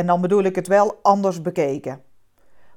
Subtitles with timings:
[0.00, 2.02] En dan bedoel ik het wel anders bekeken.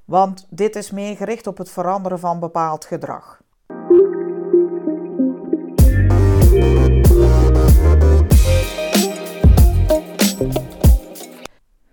[0.06, 3.42] Want dit is meer gericht op het veranderen van bepaald gedrag.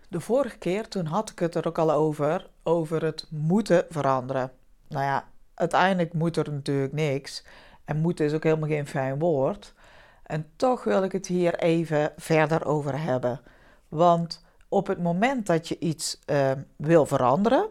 [0.08, 4.52] De vorige keer toen had ik het er ook al over, over het moeten veranderen.
[4.88, 7.44] Nou ja, uiteindelijk moet er natuurlijk niks.
[7.84, 9.74] En moeten is ook helemaal geen fijn woord.
[10.22, 13.40] En toch wil ik het hier even verder over hebben.
[13.88, 17.66] Want op het moment dat je iets uh, wil veranderen,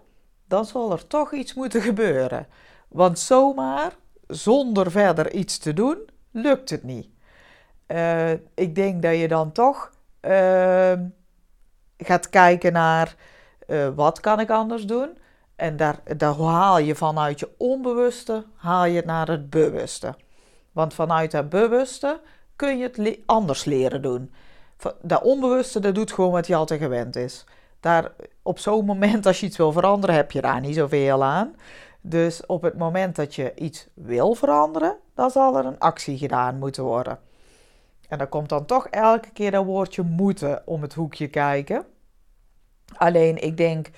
[0.47, 2.47] dan zal er toch iets moeten gebeuren.
[2.87, 3.95] Want zomaar,
[4.27, 5.97] zonder verder iets te doen,
[6.31, 7.07] lukt het niet.
[7.87, 10.93] Uh, ik denk dat je dan toch uh,
[11.97, 13.15] gaat kijken naar
[13.95, 15.17] wat kan ik anders doen.
[15.55, 20.15] En daar, daar haal je vanuit je onbewuste, haal je naar het bewuste.
[20.71, 22.21] Want vanuit het bewuste
[22.55, 24.33] kun je het anders leren doen.
[25.01, 27.45] Dat onbewuste, dat doet gewoon wat je altijd gewend is.
[27.79, 31.55] Daar, op zo'n moment, als je iets wil veranderen, heb je daar niet zoveel aan.
[32.01, 36.57] Dus op het moment dat je iets wil veranderen, dan zal er een actie gedaan
[36.57, 37.19] moeten worden.
[38.07, 41.85] En dan komt dan toch elke keer dat woordje moeten om het hoekje kijken.
[42.97, 43.89] Alleen ik denk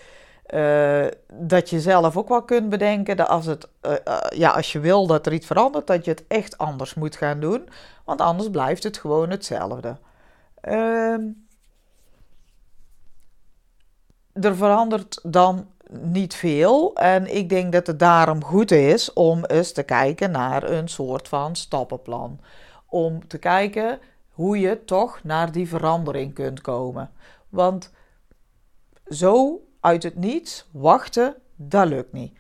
[0.54, 4.72] uh, dat je zelf ook wel kunt bedenken dat als, het, uh, uh, ja, als
[4.72, 7.70] je wil dat er iets verandert, dat je het echt anders moet gaan doen.
[8.06, 9.98] Want anders blijft het gewoon hetzelfde.
[10.62, 11.28] Ehm,
[14.34, 15.68] er verandert dan
[16.00, 16.96] niet veel.
[16.96, 21.28] En ik denk dat het daarom goed is om eens te kijken naar een soort
[21.28, 22.40] van stappenplan.
[22.86, 24.00] Om te kijken
[24.30, 27.12] hoe je toch naar die verandering kunt komen.
[27.50, 27.92] Want
[29.08, 32.38] zo uit het niets wachten, dat lukt niet.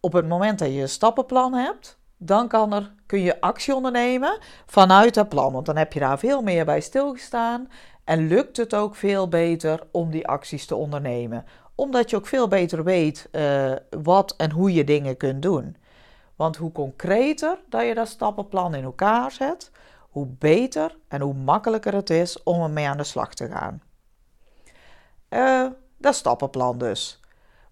[0.00, 4.38] Op het moment dat je een stappenplan hebt, dan kan er, kun je actie ondernemen
[4.66, 5.52] vanuit dat plan.
[5.52, 7.68] Want dan heb je daar veel meer bij stilgestaan
[8.04, 11.44] en lukt het ook veel beter om die acties te ondernemen.
[11.74, 13.72] Omdat je ook veel beter weet uh,
[14.02, 15.76] wat en hoe je dingen kunt doen.
[16.36, 19.70] Want hoe concreter dat je dat stappenplan in elkaar zet,
[20.10, 23.82] hoe beter en hoe makkelijker het is om ermee aan de slag te gaan.
[25.30, 25.66] Uh,
[25.96, 27.20] dat stappenplan dus.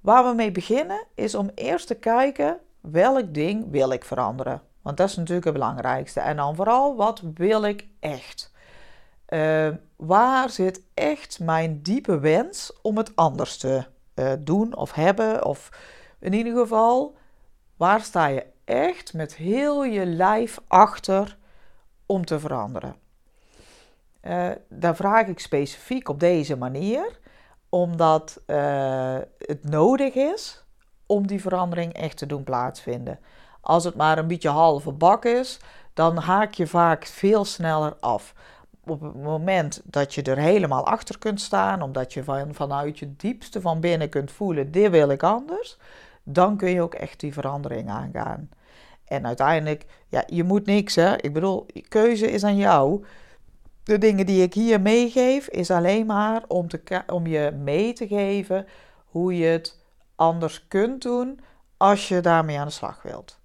[0.00, 2.60] Waar we mee beginnen is om eerst te kijken
[2.90, 4.62] welk ding wil ik veranderen.
[4.82, 6.20] Want dat is natuurlijk het belangrijkste.
[6.20, 8.52] En dan vooral wat wil ik echt.
[9.28, 13.84] Uh, waar zit echt mijn diepe wens om het anders te
[14.14, 15.44] uh, doen of hebben?
[15.44, 15.68] Of
[16.18, 17.16] in ieder geval,
[17.76, 21.36] waar sta je echt met heel je lijf achter
[22.06, 22.96] om te veranderen?
[24.22, 27.18] Uh, daar vraag ik specifiek op deze manier
[27.68, 28.40] omdat
[29.38, 30.64] het nodig is
[31.08, 33.18] om die verandering echt te doen plaatsvinden.
[33.60, 35.60] Als het maar een beetje halve bak is,
[35.94, 38.34] dan haak je vaak veel sneller af.
[38.84, 43.16] Op het moment dat je er helemaal achter kunt staan, omdat je van, vanuit je
[43.16, 45.76] diepste van binnen kunt voelen: dit wil ik anders,
[46.22, 48.48] dan kun je ook echt die verandering aangaan.
[49.04, 51.16] En uiteindelijk, ja, je moet niks hè.
[51.16, 53.04] Ik bedoel, keuze is aan jou
[53.88, 58.06] de dingen die ik hier meegeef, is alleen maar om, te, om je mee te
[58.06, 58.66] geven
[59.06, 59.77] hoe je het
[60.18, 61.40] anders kunt doen
[61.76, 63.38] als je daarmee aan de slag wilt.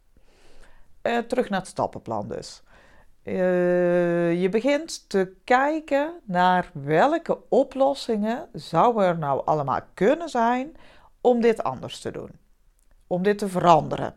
[1.01, 2.63] Uh, terug naar het stappenplan dus.
[3.23, 10.75] Uh, je begint te kijken naar welke oplossingen zou er nou allemaal kunnen zijn
[11.21, 12.31] om dit anders te doen.
[13.07, 14.15] Om dit te veranderen.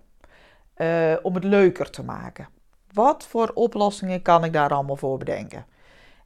[0.76, 2.48] Uh, om het leuker te maken.
[2.92, 5.66] Wat voor oplossingen kan ik daar allemaal voor bedenken?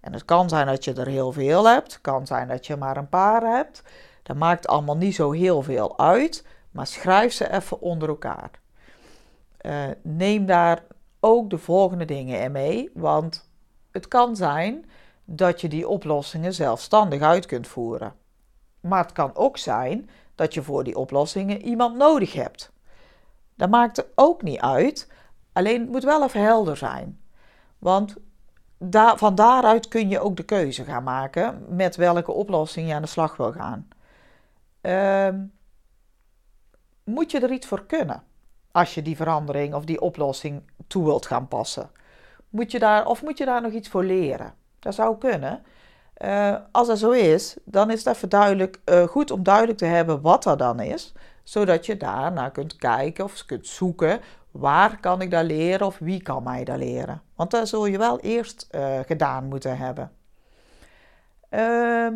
[0.00, 2.96] En het kan zijn dat je er heel veel hebt, kan zijn dat je maar
[2.96, 3.82] een paar hebt.
[4.30, 8.50] Dat maakt allemaal niet zo heel veel uit, maar schrijf ze even onder elkaar.
[9.62, 10.82] Uh, neem daar
[11.20, 13.50] ook de volgende dingen in mee, want
[13.90, 14.90] het kan zijn
[15.24, 18.14] dat je die oplossingen zelfstandig uit kunt voeren.
[18.80, 22.72] Maar het kan ook zijn dat je voor die oplossingen iemand nodig hebt.
[23.54, 25.12] Dat maakt ook niet uit,
[25.52, 27.20] alleen het moet wel even helder zijn.
[27.78, 28.16] Want
[29.16, 33.08] van daaruit kun je ook de keuze gaan maken met welke oplossing je aan de
[33.08, 33.88] slag wil gaan.
[34.82, 35.28] Uh,
[37.04, 38.22] moet je er iets voor kunnen
[38.72, 41.90] als je die verandering of die oplossing toe wilt gaan passen?
[42.48, 44.54] Moet je daar, of moet je daar nog iets voor leren?
[44.78, 45.62] Dat zou kunnen.
[46.18, 50.20] Uh, als dat zo is, dan is het even uh, goed om duidelijk te hebben
[50.20, 51.12] wat dat dan is,
[51.42, 56.22] zodat je daarna kunt kijken of kunt zoeken waar kan ik dat leren of wie
[56.22, 57.22] kan mij dat leren.
[57.34, 60.12] Want dat zul je wel eerst uh, gedaan moeten hebben.
[61.48, 62.14] Ehm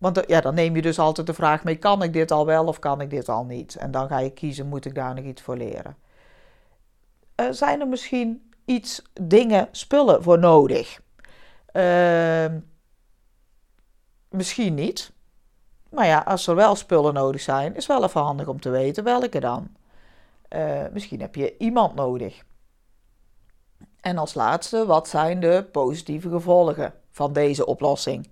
[0.00, 2.66] want ja, dan neem je dus altijd de vraag mee: kan ik dit al wel
[2.66, 3.76] of kan ik dit al niet?
[3.76, 5.96] En dan ga je kiezen: moet ik daar nog iets voor leren?
[7.36, 11.00] Uh, zijn er misschien iets, dingen, spullen voor nodig?
[11.72, 12.44] Uh,
[14.28, 15.12] misschien niet.
[15.90, 19.04] Maar ja, als er wel spullen nodig zijn, is wel even handig om te weten
[19.04, 19.68] welke dan.
[20.50, 22.42] Uh, misschien heb je iemand nodig.
[24.00, 28.28] En als laatste, wat zijn de positieve gevolgen van deze oplossing?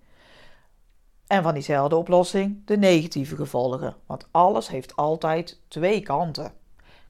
[1.29, 3.95] En van diezelfde oplossing de negatieve gevolgen.
[4.07, 6.53] Want alles heeft altijd twee kanten.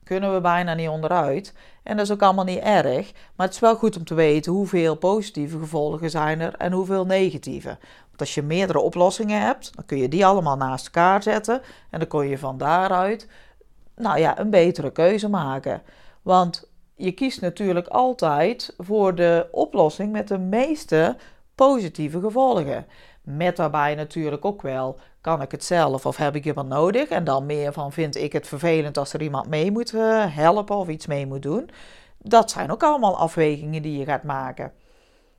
[0.05, 1.55] Kunnen we bijna niet onderuit.
[1.83, 3.13] En dat is ook allemaal niet erg.
[3.37, 7.07] Maar het is wel goed om te weten hoeveel positieve gevolgen zijn er en hoeveel
[7.07, 7.79] negatieve.
[8.07, 11.63] Want als je meerdere oplossingen hebt, dan kun je die allemaal naast elkaar zetten.
[11.91, 13.29] En dan kun je van daaruit
[13.99, 15.83] nou ja, een betere keuze maken.
[16.23, 21.17] Want je kiest natuurlijk altijd voor de oplossing met de meeste
[21.55, 22.87] positieve gevolgen.
[23.31, 27.09] Met daarbij natuurlijk ook wel, kan ik het zelf of heb ik iemand nodig?
[27.09, 30.77] En dan meer van, vind ik het vervelend als er iemand mee moet eh, helpen
[30.77, 31.71] of iets mee moet doen?
[32.19, 34.73] Dat zijn ook allemaal afwegingen die je gaat maken.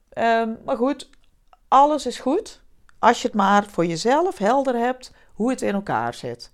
[0.09, 1.09] Ehm, maar goed,
[1.67, 2.61] alles is goed
[2.99, 6.51] als je het maar voor jezelf helder hebt hoe het in elkaar zit.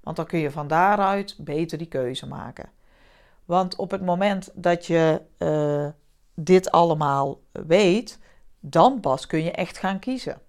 [0.00, 2.68] Want dan kun je van daaruit beter die keuze maken.
[3.44, 5.86] Want op het moment dat je uh,
[6.34, 8.18] dit allemaal weet,
[8.60, 10.40] dan pas kun je echt gaan kiezen.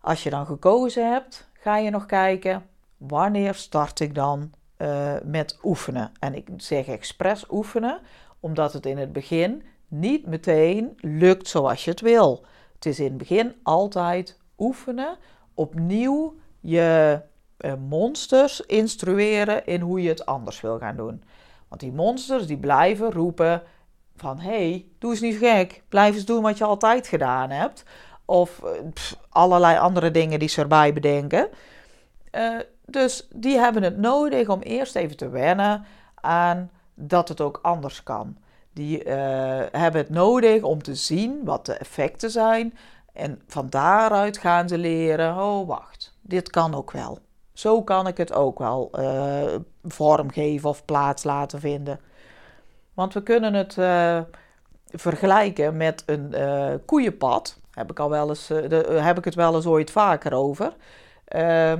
[0.00, 2.66] Als je dan gekozen hebt, ga je nog kijken
[2.96, 6.12] wanneer start ik dan uh, met oefenen.
[6.20, 8.00] En ik zeg expres oefenen,
[8.40, 12.44] omdat het in het begin niet meteen lukt zoals je het wil.
[12.74, 15.16] Het is in het begin altijd oefenen,
[15.54, 17.20] opnieuw je
[17.58, 21.22] uh, monsters instrueren in hoe je het anders wil gaan doen.
[21.68, 23.62] Want die monsters die blijven roepen
[24.16, 27.84] van hé, hey, doe eens niet gek, blijf eens doen wat je altijd gedaan hebt.
[28.30, 28.70] Of eh,
[29.28, 31.48] allerlei andere dingen die ze erbij bedenken.
[32.32, 35.84] Uh, dus die hebben het nodig om eerst even te wennen
[36.14, 38.36] aan dat het ook anders kan.
[38.72, 39.12] Die uh,
[39.70, 42.76] hebben het nodig om te zien wat de effecten zijn.
[43.12, 47.18] En van daaruit gaan ze leren: oh wacht, dit kan ook wel.
[47.52, 49.54] Zo kan ik het ook wel uh,
[49.84, 52.00] vormgeven of plaats laten vinden.
[52.94, 53.74] Want we kunnen het
[54.86, 56.34] vergelijken met een
[56.84, 57.59] koeienpad.
[57.70, 60.76] Heb ik, al wel eens, uh, de, heb ik het wel eens ooit vaker over.
[61.36, 61.72] Uh,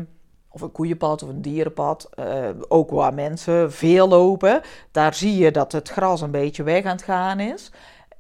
[0.49, 2.11] of een koeienpad of een dierenpad.
[2.19, 4.61] Uh, ook waar mensen veel lopen.
[4.91, 7.71] Daar zie je dat het gras een beetje weg aan het gaan is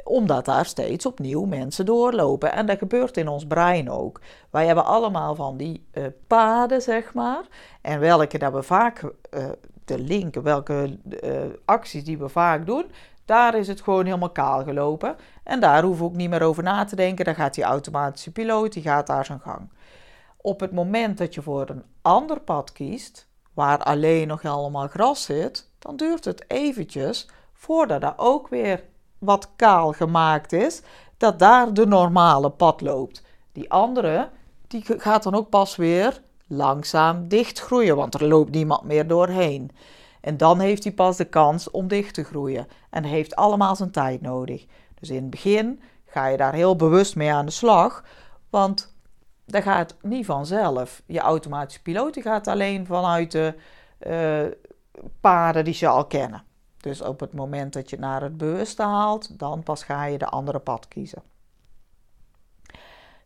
[0.04, 2.52] omdat daar steeds opnieuw mensen doorlopen.
[2.52, 4.20] En dat gebeurt in ons brein ook.
[4.50, 5.86] Wij hebben allemaal van die
[6.26, 7.42] paden, zeg maar.
[7.80, 9.44] En welke dat we vaak, uh,
[9.84, 10.98] de link, welke
[11.64, 12.90] acties die we vaak doen,
[13.24, 15.16] daar is het gewoon helemaal kaal gelopen.
[15.50, 17.24] En daar hoeven we ook niet meer over na te denken.
[17.24, 19.70] Dan gaat die automatische piloot, die gaat daar zijn gang.
[20.36, 25.22] Op het moment dat je voor een ander pad kiest, waar alleen nog allemaal gras
[25.22, 28.84] zit, dan duurt het eventjes voordat er ook weer
[29.18, 30.82] wat kaal gemaakt is,
[31.16, 33.22] dat daar de normale pad loopt.
[33.52, 34.28] Die andere,
[34.66, 39.70] die gaat dan ook pas weer langzaam dichtgroeien, want er loopt niemand meer doorheen.
[40.20, 42.66] En dan heeft hij pas de kans om dicht te groeien.
[42.90, 44.66] En heeft allemaal zijn tijd nodig.
[45.00, 48.04] Dus in het begin ga je daar heel bewust mee aan de slag.
[48.50, 48.94] Want
[49.44, 51.02] dat gaat niet vanzelf.
[51.06, 53.54] Je automatische piloot gaat alleen vanuit de
[54.06, 54.52] uh,
[55.20, 56.42] paden die ze al kennen.
[56.76, 60.26] Dus op het moment dat je naar het bewuste haalt, dan pas ga je de
[60.26, 61.22] andere pad kiezen.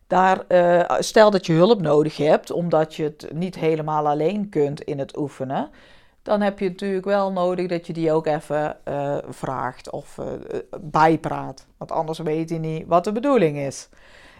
[0.07, 4.81] Daar, uh, stel dat je hulp nodig hebt, omdat je het niet helemaal alleen kunt
[4.81, 5.69] in het oefenen
[6.25, 10.25] dan heb je natuurlijk wel nodig dat je die ook even uh, vraagt of uh,
[10.81, 11.65] bijpraat.
[11.77, 13.89] Want anders weet je niet wat de bedoeling is.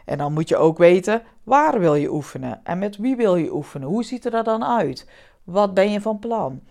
[0.05, 3.53] En dan moet je ook weten waar wil je oefenen en met wie wil je
[3.53, 3.87] oefenen.
[3.87, 5.09] Hoe ziet er dan uit?
[5.43, 6.61] Wat ben je van plan?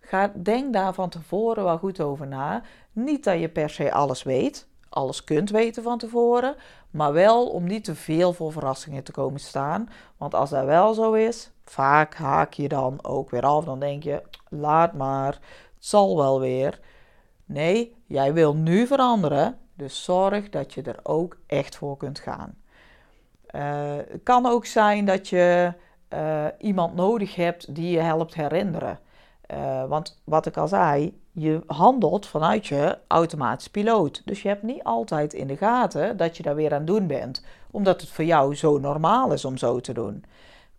[0.00, 2.62] Ga, denk daar van tevoren wel goed over na.
[2.92, 6.54] Niet dat je per se alles weet, alles kunt weten van tevoren,
[6.90, 9.88] maar wel om niet te veel voor verrassingen te komen staan.
[10.16, 13.64] Want als dat wel zo is, vaak haak je dan ook weer af.
[13.64, 16.80] Dan denk je, laat maar, het zal wel weer.
[17.44, 22.54] Nee, jij wil nu veranderen, dus zorg dat je er ook echt voor kunt gaan.
[23.54, 25.72] Uh, het kan ook zijn dat je
[26.14, 28.98] uh, iemand nodig hebt die je helpt herinneren.
[29.54, 34.22] Uh, want wat ik al zei, je handelt vanuit je automatische piloot.
[34.24, 37.06] Dus je hebt niet altijd in de gaten dat je daar weer aan het doen
[37.06, 40.24] bent, omdat het voor jou zo normaal is om zo te doen.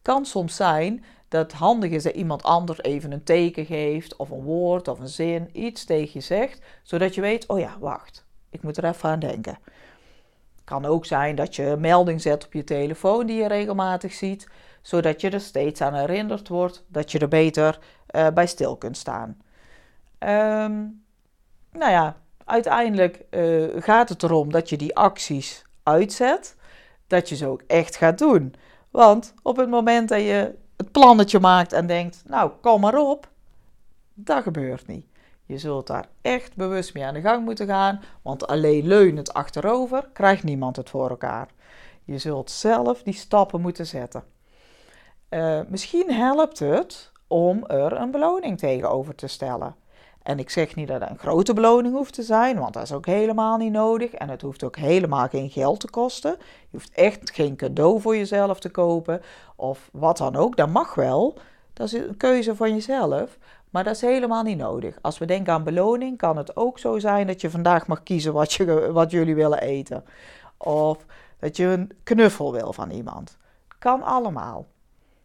[0.01, 4.29] Kan soms zijn dat het handig is dat iemand anders even een teken geeft, of
[4.29, 8.25] een woord of een zin, iets tegen je zegt, zodat je weet: oh ja, wacht,
[8.49, 9.57] ik moet er even aan denken.
[10.63, 14.47] Kan ook zijn dat je een melding zet op je telefoon die je regelmatig ziet,
[14.81, 17.79] zodat je er steeds aan herinnerd wordt dat je er beter
[18.15, 19.37] uh, bij stil kunt staan.
[20.19, 21.03] Um,
[21.71, 26.55] nou ja, uiteindelijk uh, gaat het erom dat je die acties uitzet,
[27.07, 28.53] dat je ze ook echt gaat doen.
[28.91, 33.29] Want op het moment dat je het plannetje maakt en denkt, nou kom maar op,
[34.13, 35.05] dat gebeurt niet.
[35.45, 40.09] Je zult daar echt bewust mee aan de gang moeten gaan, want alleen leunend achterover
[40.13, 41.47] krijgt niemand het voor elkaar.
[42.03, 44.23] Je zult zelf die stappen moeten zetten.
[45.29, 49.75] Uh, misschien helpt het om er een beloning tegenover te stellen.
[50.23, 52.91] En ik zeg niet dat het een grote beloning hoeft te zijn, want dat is
[52.91, 54.11] ook helemaal niet nodig.
[54.11, 56.35] En het hoeft ook helemaal geen geld te kosten.
[56.39, 59.21] Je hoeft echt geen cadeau voor jezelf te kopen
[59.55, 60.57] of wat dan ook.
[60.57, 61.37] Dat mag wel.
[61.73, 63.37] Dat is een keuze van jezelf.
[63.69, 64.97] Maar dat is helemaal niet nodig.
[65.01, 68.33] Als we denken aan beloning, kan het ook zo zijn dat je vandaag mag kiezen
[68.33, 70.03] wat, je, wat jullie willen eten.
[70.57, 71.05] Of
[71.39, 73.37] dat je een knuffel wil van iemand.
[73.79, 74.65] Kan allemaal.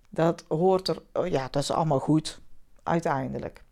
[0.08, 2.40] Dat hoort er, oh ja, dat is allemaal goed,
[2.82, 3.63] uiteindelijk.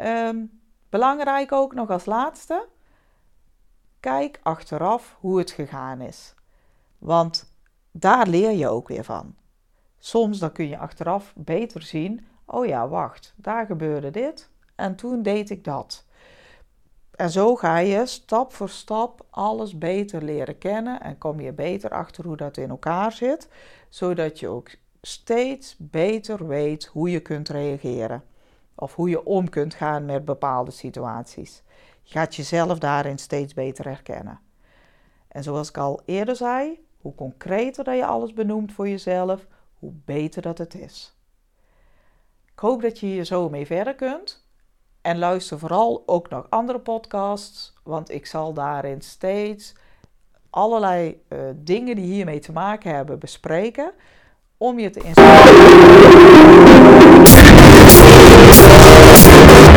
[0.00, 2.68] Um, belangrijk ook nog als laatste,
[4.00, 6.34] kijk achteraf hoe het gegaan is.
[6.98, 7.52] Want
[7.90, 9.34] daar leer je ook weer van.
[9.98, 15.22] Soms dan kun je achteraf beter zien, oh ja, wacht, daar gebeurde dit en toen
[15.22, 16.04] deed ik dat.
[17.10, 21.90] En zo ga je stap voor stap alles beter leren kennen en kom je beter
[21.90, 23.48] achter hoe dat in elkaar zit,
[23.88, 24.70] zodat je ook
[25.02, 28.24] steeds beter weet hoe je kunt reageren
[28.80, 31.62] of hoe je om kunt gaan met bepaalde situaties.
[32.02, 34.40] Je gaat jezelf daarin steeds beter herkennen.
[35.28, 39.46] En zoals ik al eerder zei, hoe concreter dat je alles benoemt voor jezelf,
[39.78, 41.16] hoe beter dat het is.
[42.52, 44.48] Ik hoop dat je hier zo mee verder kunt.
[45.00, 49.74] En luister vooral ook nog andere podcasts, want ik zal daarin steeds
[50.50, 53.92] allerlei uh, dingen die hiermee te maken hebben bespreken
[54.56, 55.40] om je te inspireren.